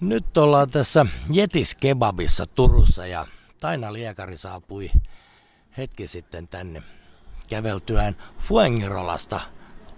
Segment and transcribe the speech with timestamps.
[0.00, 3.26] Nyt ollaan tässä Jetis Kebabissa Turussa ja
[3.60, 4.90] Taina Liekari saapui
[5.76, 6.82] hetki sitten tänne
[7.48, 9.40] käveltyään Fuengirolasta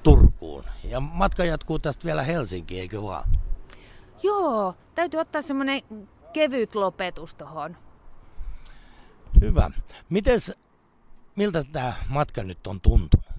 [0.03, 0.65] Turkuun.
[0.85, 3.31] Ja matka jatkuu tästä vielä Helsinkiin, eikö vaan?
[4.23, 5.83] Joo, täytyy ottaa semmonen
[6.33, 7.77] kevyt lopetus tohon.
[9.41, 9.71] Hyvä.
[10.09, 10.53] Mites,
[11.37, 13.38] miltä tämä matka nyt on tuntunut?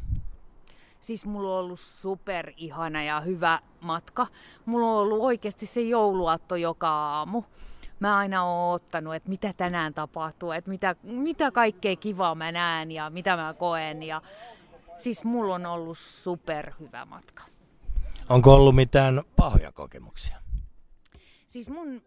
[0.99, 4.27] Siis mulla on ollut super ihana ja hyvä matka.
[4.65, 7.43] Mulla on ollut oikeasti se jouluaatto joka aamu.
[7.99, 12.91] Mä aina oon ottanut, että mitä tänään tapahtuu, että mitä, mitä kaikkea kivaa mä näen
[12.91, 14.03] ja mitä mä koen.
[14.03, 14.21] Ja
[14.97, 17.43] siis mulla on ollut super hyvä matka.
[18.29, 20.37] Onko ollut mitään pahoja kokemuksia?
[21.47, 22.01] Siis mun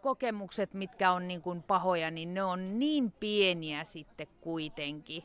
[0.00, 5.22] kokemukset, mitkä on niin kuin pahoja, niin ne on niin pieniä sitten kuitenkin.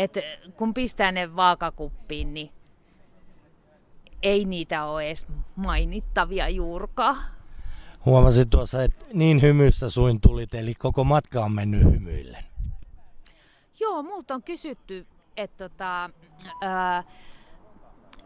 [0.00, 0.20] Että
[0.56, 2.52] kun pistää ne vaakakuppiin, niin
[4.22, 5.26] ei niitä ole edes
[5.56, 7.16] mainittavia juurkaa.
[8.06, 12.44] Huomasin tuossa, että niin hymyssä suin tulit, eli koko matka on mennyt hymyille.
[13.80, 15.06] Joo, multa on kysytty,
[15.36, 16.10] että tota,
[16.60, 17.04] ää,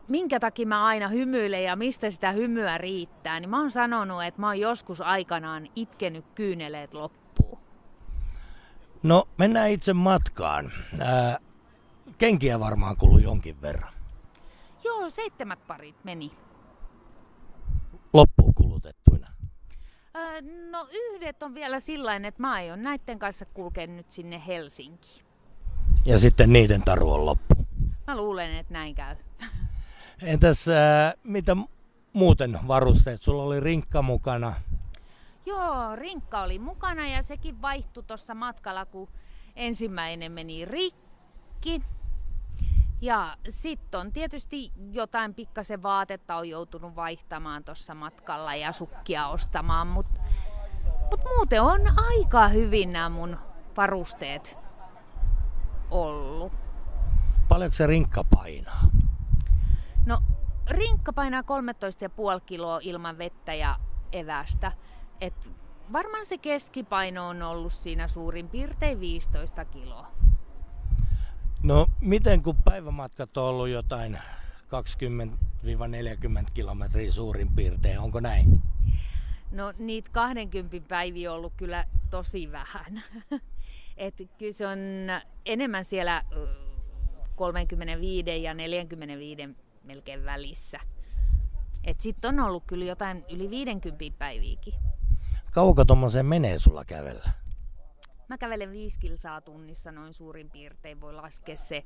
[0.09, 4.41] minkä takia mä aina hymyilen ja mistä sitä hymyä riittää, niin mä oon sanonut, että
[4.41, 7.59] mä oon joskus aikanaan itkenyt kyyneleet loppuun.
[9.03, 10.71] No, mennään itse matkaan.
[11.01, 11.39] Ää,
[12.19, 13.93] kenkiä varmaan kului jonkin verran.
[14.85, 16.33] Joo, seitsemät parit meni.
[18.13, 19.33] Loppuun kulutettuina.
[20.17, 25.25] Öö, no yhdet on vielä sillä että mä aion näiden kanssa kulkea nyt sinne Helsinkiin.
[26.05, 27.55] Ja sitten niiden taru on loppu.
[28.07, 29.17] Mä luulen, että näin käy.
[30.23, 31.57] Entäs ää, mitä
[32.13, 33.23] muuten varusteet?
[33.23, 34.55] Sulla oli rinkka mukana.
[35.47, 39.09] Joo, rinkka oli mukana ja sekin vaihtui tuossa matkalla, kun
[39.57, 41.83] ensimmäinen meni rikki.
[43.05, 49.87] Ja sitten on tietysti jotain pikkasen vaatetta on joutunut vaihtamaan tuossa matkalla ja sukkia ostamaan,
[49.87, 50.21] mutta
[51.11, 53.37] mut muuten on aika hyvin nämä mun
[53.77, 54.59] varusteet
[55.91, 56.53] ollut.
[57.49, 58.83] Paljonko se rinkka painaa?
[60.07, 60.23] No,
[60.71, 61.47] rinkka painaa 13,5
[62.47, 63.77] kiloa ilman vettä ja
[64.13, 64.73] evästä.
[65.21, 65.53] Et
[65.93, 70.11] varmaan se keskipaino on ollut siinä suurin piirtein 15 kiloa.
[71.65, 74.19] No, miten kun päivämatkat on ollut jotain 20-40
[76.55, 78.63] kilometriä suurin piirtein, onko näin?
[79.51, 83.03] No niitä 20 päiviä on ollut kyllä tosi vähän.
[83.97, 84.79] Et kyllä se on
[85.47, 86.25] enemmän siellä
[87.37, 89.49] 35 ja 45
[89.85, 90.81] melkein välissä.
[91.85, 94.75] Et sitten on ollut kyllä jotain yli 50 päiviäkin.
[95.51, 97.44] Kauanko tuommoiseen menee sulla kävellä?
[98.29, 101.85] Mä kävelen viisi kilsaa tunnissa noin suurin piirtein, voi laskea se.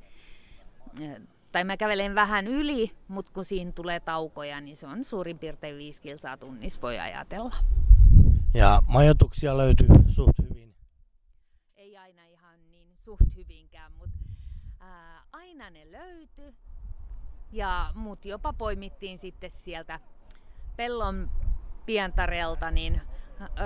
[1.51, 5.77] Tai mä kävelen vähän yli, mutta kun siinä tulee taukoja, niin se on suurin piirtein
[5.77, 7.55] viisi kilsaa tunnissa, voi ajatella.
[8.53, 10.75] Ja majoituksia löytyy suht hyvin?
[11.75, 14.15] Ei aina ihan niin suht hyvinkään, mutta
[14.79, 16.55] ää, aina ne löytyy.
[17.51, 19.99] Ja mut jopa poimittiin sitten sieltä
[20.75, 21.31] pellon
[21.85, 23.01] pientarelta, niin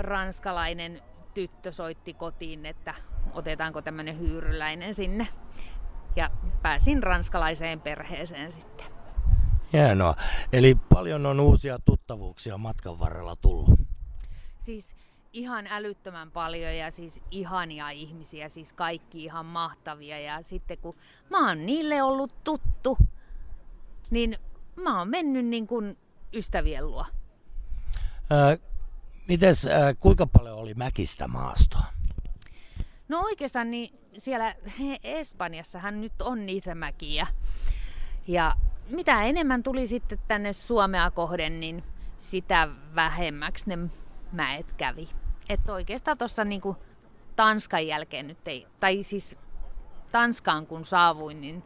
[0.01, 1.01] ranskalainen
[1.33, 2.93] tyttö soitti kotiin, että
[3.33, 5.27] otetaanko tämmöinen hyyryläinen sinne.
[6.15, 8.85] Ja pääsin ranskalaiseen perheeseen sitten.
[9.73, 10.15] Hienoa.
[10.53, 13.69] Eli paljon on uusia tuttavuuksia matkan varrella tullut.
[14.59, 14.95] Siis
[15.33, 20.19] ihan älyttömän paljon ja siis ihania ihmisiä, siis kaikki ihan mahtavia.
[20.19, 20.95] Ja sitten kun
[21.29, 22.97] mä oon niille ollut tuttu,
[24.09, 24.37] niin
[24.75, 25.97] mä oon mennyt niin kuin
[26.33, 27.05] ystävien luo.
[28.29, 28.57] Ää,
[29.27, 31.83] mites, ää, kuinka paljon oli mäkistä maastoa?
[33.07, 34.55] No oikeastaan niin siellä
[35.03, 37.27] Espanjassahan nyt on niitä mäkiä.
[38.27, 38.55] Ja
[38.89, 41.83] mitä enemmän tuli sitten tänne Suomea kohden, niin
[42.19, 43.77] sitä vähemmäksi ne
[44.31, 45.09] mäet kävi.
[45.49, 46.77] Että oikeastaan tuossa niinku
[47.35, 49.35] Tanskan jälkeen nyt ei, tai siis
[50.11, 51.63] Tanskaan kun saavuin, niin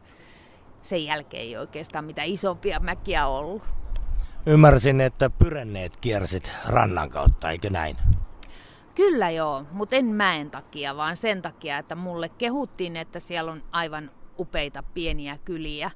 [0.81, 3.63] sen jälkeen ei oikeastaan mitään isompia mäkiä ollut.
[4.49, 7.97] Ymmärsin, että pyrenneet kiersit rannan kautta, eikö näin?
[8.95, 13.63] Kyllä joo, mutta en mäen takia, vaan sen takia, että mulle kehuttiin, että siellä on
[13.71, 15.91] aivan upeita pieniä kyliä.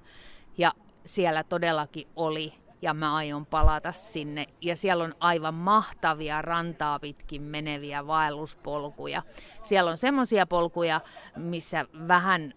[0.58, 0.74] Ja
[1.06, 4.48] siellä todellakin oli, ja mä aion palata sinne.
[4.62, 9.24] Ja siellä on aivan mahtavia rantaa pitkin meneviä vaelluspolkuja.
[9.64, 11.02] Siellä on semmoisia polkuja,
[11.38, 12.54] missä vähän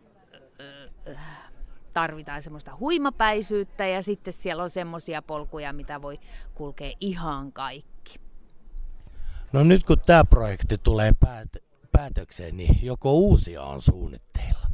[1.95, 6.19] tarvitaan semmoista huimapäisyyttä ja sitten siellä on semmoisia polkuja, mitä voi
[6.55, 8.21] kulkea ihan kaikki.
[9.53, 14.67] No nyt kun tämä projekti tulee päät- päätökseen, niin joko uusia on suunnitteilla?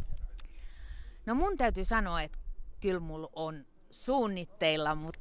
[1.26, 2.38] No mun täytyy sanoa, että
[2.81, 5.20] kyllä mulla on suunnitteilla, mutta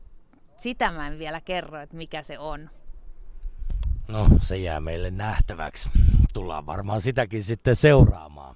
[0.57, 2.69] sitä mä en vielä kerro, että mikä se on.
[4.07, 5.89] No, se jää meille nähtäväksi.
[6.33, 8.55] Tullaan varmaan sitäkin sitten seuraamaan.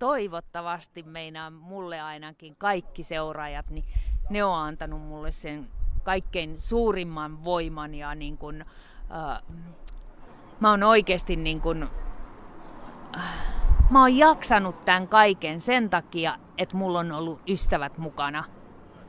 [0.00, 3.84] Toivottavasti meinaa mulle ainakin kaikki seuraajat, niin
[4.30, 5.68] ne on antanut mulle sen
[6.02, 9.42] kaikkein suurimman voiman ja niin kun, äh,
[10.60, 11.90] mä oon oikeasti niin kun,
[13.16, 13.22] äh,
[13.90, 18.44] mä oon jaksanut tämän kaiken sen takia, että mulla on ollut ystävät mukana.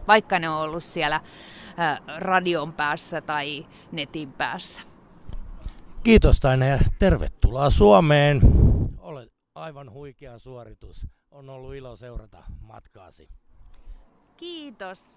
[0.08, 4.82] Vaikka ne on ollut siellä äh, radion päässä tai netin päässä.
[6.04, 8.61] Kiitos Taina ja tervetuloa Suomeen.
[9.62, 11.08] Aivan huikea suoritus.
[11.32, 13.30] On ollut ilo seurata matkaasi.
[14.38, 15.16] Kiitos.